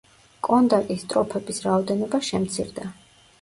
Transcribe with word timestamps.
კონდაკის 0.45 1.03
სტროფების 1.05 1.61
რაოდენობა 1.67 2.21
შემცირდა. 2.31 2.89